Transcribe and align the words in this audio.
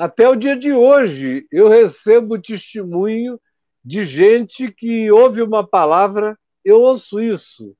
Até 0.00 0.26
o 0.26 0.34
dia 0.34 0.56
de 0.56 0.72
hoje, 0.72 1.46
eu 1.52 1.68
recebo 1.68 2.40
testemunho 2.40 3.38
de 3.84 4.02
gente 4.02 4.72
que 4.72 5.10
ouve 5.10 5.42
uma 5.42 5.62
palavra, 5.62 6.38
eu 6.64 6.80
ouço 6.80 7.20
isso, 7.20 7.76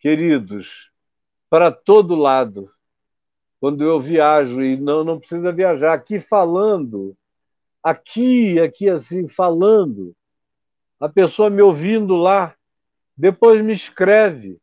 queridos, 0.00 0.90
para 1.48 1.70
todo 1.70 2.16
lado. 2.16 2.68
Quando 3.60 3.84
eu 3.84 4.00
viajo, 4.00 4.60
e 4.60 4.76
não, 4.76 5.04
não 5.04 5.20
precisa 5.20 5.52
viajar, 5.52 5.92
aqui 5.92 6.18
falando, 6.18 7.16
aqui, 7.80 8.58
aqui 8.58 8.90
assim, 8.90 9.28
falando, 9.28 10.12
a 10.98 11.08
pessoa 11.08 11.48
me 11.48 11.62
ouvindo 11.62 12.16
lá, 12.16 12.52
depois 13.16 13.64
me 13.64 13.72
escreve, 13.72 14.58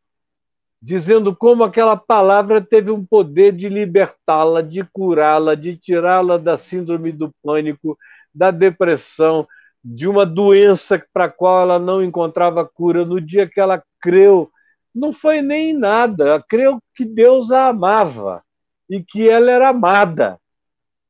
dizendo 0.84 1.34
como 1.34 1.63
aquela 1.63 1.96
palavra 1.96 2.60
teve 2.60 2.92
um 2.92 3.05
poder 3.05 3.54
de 3.54 3.69
libertá-la, 3.69 4.61
de 4.61 4.83
curá-la, 4.83 5.56
de 5.56 5.78
tirá-la 5.78 6.37
da 6.37 6.57
síndrome 6.57 7.09
do 7.14 7.33
pânico, 7.42 7.97
da 8.36 8.51
depressão, 8.51 9.47
de 9.82 10.09
uma 10.09 10.25
doença 10.25 11.01
para 11.14 11.25
a 11.25 11.29
qual 11.29 11.61
ela 11.61 11.79
não 11.79 12.04
encontrava 12.04 12.65
cura. 12.68 13.06
No 13.06 13.21
dia 13.21 13.47
que 13.47 13.61
ela 13.61 13.82
creu, 14.01 14.51
não 14.93 15.14
foi 15.14 15.42
nem 15.42 15.71
nada, 15.71 16.25
ela 16.25 16.43
creu 16.43 16.79
que 16.93 17.06
Deus 17.06 17.50
a 17.50 17.68
amava 17.68 18.43
e 18.89 19.01
que 19.01 19.29
ela 19.29 19.51
era 19.51 19.70
amada, 19.70 20.37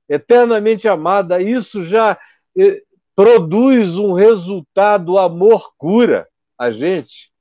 eternamente 0.07 0.87
amada. 0.87 1.41
Isso 1.41 1.83
já 1.83 2.15
eh, 2.55 2.83
produz 3.15 3.97
um 3.97 4.13
resultado, 4.13 5.17
amor 5.17 5.73
cura 5.79 6.27
a 6.59 6.69
gente 6.69 7.32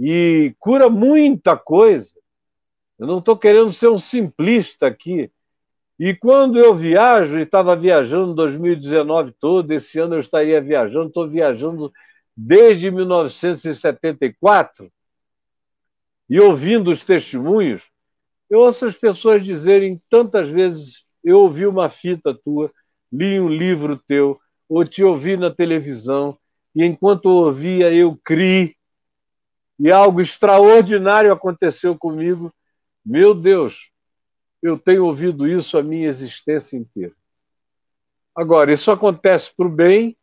e 0.00 0.54
cura 0.58 0.88
muita 0.88 1.58
coisa. 1.58 2.10
Eu 2.98 3.06
não 3.06 3.18
estou 3.18 3.36
querendo 3.36 3.70
ser 3.70 3.90
um 3.90 3.98
simplista 3.98 4.86
aqui. 4.86 5.30
E 5.98 6.14
quando 6.14 6.58
eu 6.58 6.74
viajo, 6.74 7.38
e 7.38 7.42
estava 7.42 7.76
viajando 7.76 8.32
2019 8.32 9.34
todo, 9.38 9.70
esse 9.72 9.98
ano 9.98 10.14
eu 10.14 10.20
estaria 10.20 10.58
viajando, 10.58 11.08
estou 11.08 11.28
viajando 11.28 11.92
desde 12.34 12.90
1974, 12.90 14.90
e 16.30 16.40
ouvindo 16.40 16.90
os 16.90 17.04
testemunhos, 17.04 17.82
eu 18.48 18.60
ouço 18.60 18.86
as 18.86 18.96
pessoas 18.96 19.44
dizerem 19.44 20.00
tantas 20.08 20.48
vezes: 20.48 21.04
eu 21.22 21.40
ouvi 21.40 21.66
uma 21.66 21.90
fita 21.90 22.32
tua, 22.32 22.72
li 23.12 23.38
um 23.38 23.50
livro 23.50 24.00
teu, 24.08 24.40
ou 24.66 24.82
te 24.86 25.04
ouvi 25.04 25.36
na 25.36 25.50
televisão, 25.50 26.38
e 26.74 26.82
enquanto 26.84 27.26
ouvia, 27.26 27.92
eu 27.92 28.18
criei 28.24 28.79
e 29.80 29.90
algo 29.90 30.20
extraordinário 30.20 31.32
aconteceu 31.32 31.96
comigo. 31.96 32.52
Meu 33.04 33.34
Deus, 33.34 33.90
eu 34.62 34.78
tenho 34.78 35.06
ouvido 35.06 35.48
isso 35.48 35.78
a 35.78 35.82
minha 35.82 36.06
existência 36.06 36.76
inteira. 36.76 37.14
Agora, 38.36 38.70
isso 38.70 38.90
acontece 38.90 39.50
para 39.56 39.66
o 39.66 39.70
bem, 39.70 40.14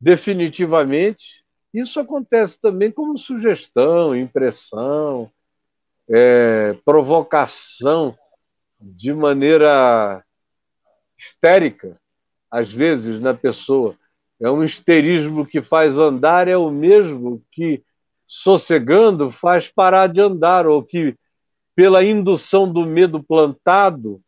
definitivamente. 0.00 1.44
Isso 1.72 2.00
acontece 2.00 2.58
também 2.58 2.90
como 2.90 3.18
sugestão, 3.18 4.16
impressão, 4.16 5.30
é, 6.08 6.72
provocação 6.82 8.14
de 8.80 9.12
maneira 9.12 10.24
histérica, 11.18 12.00
às 12.50 12.72
vezes, 12.72 13.20
na 13.20 13.34
pessoa. 13.34 13.94
É 14.40 14.50
um 14.50 14.64
histerismo 14.64 15.44
que 15.44 15.60
faz 15.60 15.98
andar, 15.98 16.48
é 16.48 16.56
o 16.56 16.70
mesmo 16.70 17.42
que 17.52 17.84
sossegando 18.34 19.30
faz 19.30 19.68
parar 19.68 20.08
de 20.08 20.20
andar, 20.20 20.66
ou 20.66 20.82
que, 20.82 21.16
pela 21.72 22.02
indução 22.02 22.70
do 22.70 22.84
medo 22.84 23.22
plantado, 23.22 24.20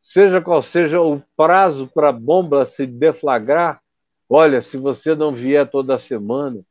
seja 0.00 0.40
qual 0.40 0.62
seja 0.62 0.98
o 0.98 1.22
prazo 1.36 1.86
para 1.88 2.08
a 2.08 2.12
bomba 2.12 2.64
se 2.64 2.86
deflagrar, 2.86 3.82
olha, 4.30 4.62
se 4.62 4.78
você 4.78 5.14
não 5.14 5.34
vier 5.34 5.68
toda 5.68 5.98
semana, 5.98 6.62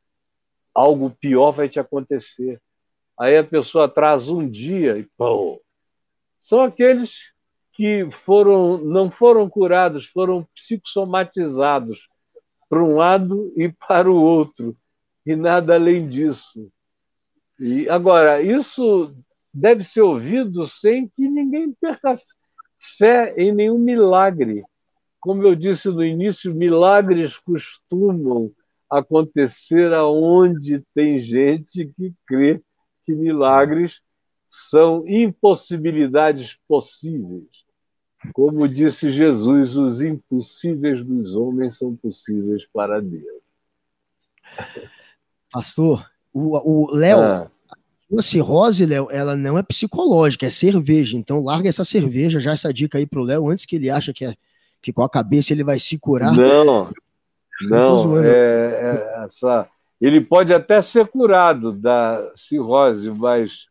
algo 0.74 1.10
pior 1.20 1.52
vai 1.52 1.68
te 1.68 1.78
acontecer. 1.78 2.60
Aí 3.16 3.36
a 3.36 3.44
pessoa 3.44 3.84
atrasa 3.84 4.32
um 4.32 4.48
dia 4.48 4.98
e 4.98 5.04
pô, 5.16 5.62
são 6.40 6.60
aqueles 6.60 7.32
que 7.72 8.10
foram 8.10 8.78
não 8.78 9.12
foram 9.12 9.48
curados, 9.48 10.06
foram 10.06 10.44
psicossomatizados 10.56 12.08
para 12.68 12.82
um 12.82 12.96
lado 12.96 13.52
e 13.56 13.68
para 13.68 14.10
o 14.10 14.20
outro 14.20 14.76
e 15.28 15.36
nada 15.36 15.74
além 15.74 16.08
disso. 16.08 16.72
E 17.60 17.86
agora, 17.86 18.40
isso 18.40 19.14
deve 19.52 19.84
ser 19.84 20.00
ouvido 20.00 20.66
sem 20.66 21.06
que 21.06 21.28
ninguém 21.28 21.70
perca 21.70 22.18
fé 22.96 23.34
em 23.36 23.52
nenhum 23.52 23.76
milagre. 23.76 24.64
Como 25.20 25.42
eu 25.42 25.54
disse 25.54 25.90
no 25.90 26.02
início, 26.02 26.54
milagres 26.54 27.36
costumam 27.36 28.50
acontecer 28.88 29.92
aonde 29.92 30.82
tem 30.94 31.20
gente 31.20 31.92
que 31.94 32.14
crê 32.26 32.62
que 33.04 33.12
milagres 33.12 34.00
são 34.48 35.06
impossibilidades 35.06 36.58
possíveis. 36.66 37.66
Como 38.32 38.66
disse 38.66 39.10
Jesus, 39.10 39.76
os 39.76 40.00
impossíveis 40.00 41.04
dos 41.04 41.36
homens 41.36 41.76
são 41.76 41.94
possíveis 41.94 42.66
para 42.72 42.98
Deus. 43.02 43.42
Pastor, 45.52 46.04
o 46.32 46.94
Léo, 46.94 47.20
ah. 47.20 47.50
a 48.18 48.22
cirrose, 48.22 48.86
Léo, 48.86 49.08
ela 49.10 49.36
não 49.36 49.58
é 49.58 49.62
psicológica, 49.62 50.46
é 50.46 50.50
cerveja. 50.50 51.16
Então 51.16 51.42
larga 51.42 51.68
essa 51.68 51.84
cerveja, 51.84 52.40
já 52.40 52.52
essa 52.52 52.72
dica 52.72 52.98
aí 52.98 53.06
pro 53.06 53.22
Léo, 53.22 53.48
antes 53.48 53.64
que 53.64 53.76
ele 53.76 53.90
acha 53.90 54.12
que, 54.12 54.24
é, 54.24 54.34
que 54.82 54.92
com 54.92 55.02
a 55.02 55.08
cabeça 55.08 55.52
ele 55.52 55.64
vai 55.64 55.78
se 55.78 55.98
curar. 55.98 56.32
Não, 56.32 56.64
não, 56.64 58.18
é, 58.22 58.28
é, 58.28 59.24
essa, 59.24 59.68
ele 60.00 60.20
pode 60.20 60.54
até 60.54 60.80
ser 60.80 61.08
curado 61.08 61.72
da 61.72 62.30
cirrose, 62.36 63.10
mas 63.10 63.66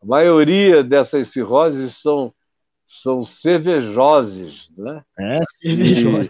a 0.00 0.06
maioria 0.06 0.84
dessas 0.84 1.28
cirroses 1.28 1.96
são, 1.96 2.32
são 2.86 3.24
cervejoses, 3.24 4.70
né? 4.76 5.02
É, 5.18 5.40
cervejoses. 5.60 6.28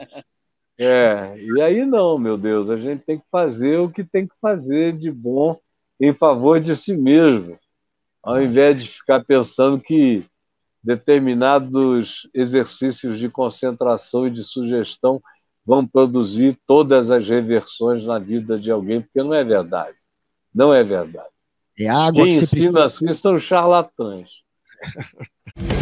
É, 0.78 1.36
e 1.38 1.60
aí 1.60 1.84
não, 1.84 2.18
meu 2.18 2.36
Deus, 2.36 2.68
a 2.68 2.76
gente 2.76 3.04
tem 3.04 3.18
que 3.18 3.24
fazer 3.30 3.78
o 3.78 3.88
que 3.88 4.02
tem 4.02 4.26
que 4.26 4.34
fazer 4.40 4.96
de 4.96 5.10
bom 5.10 5.58
em 6.00 6.12
favor 6.12 6.60
de 6.60 6.76
si 6.76 6.96
mesmo, 6.96 7.58
ao 8.22 8.42
invés 8.42 8.82
de 8.82 8.88
ficar 8.88 9.24
pensando 9.24 9.80
que 9.80 10.24
determinados 10.82 12.28
exercícios 12.34 13.18
de 13.18 13.28
concentração 13.28 14.26
e 14.26 14.30
de 14.30 14.42
sugestão 14.42 15.22
vão 15.64 15.86
produzir 15.86 16.58
todas 16.66 17.10
as 17.10 17.26
reversões 17.26 18.04
na 18.04 18.18
vida 18.18 18.58
de 18.58 18.70
alguém, 18.70 19.00
porque 19.00 19.22
não 19.22 19.32
é 19.32 19.42
verdade. 19.42 19.96
Não 20.54 20.74
é 20.74 20.84
verdade. 20.84 21.28
É 21.78 21.88
água 21.88 22.24
Quem 22.24 22.36
que 22.36 22.44
ensina 22.44 22.72
precisa... 22.72 22.84
assim 22.84 23.14
são 23.14 23.38
charlatães. 23.38 24.28